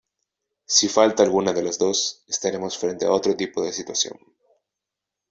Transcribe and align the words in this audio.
Si 0.65 0.87
falta 0.89 1.21
alguna 1.21 1.53
de 1.53 1.61
las 1.61 1.77
dos, 1.77 2.23
estaremos 2.27 2.75
frente 2.75 3.05
a 3.05 3.11
otro 3.11 3.35
tipo 3.35 3.63
de 3.63 3.71
situación. 3.71 4.17